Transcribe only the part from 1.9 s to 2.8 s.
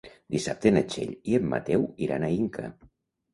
iran a Inca.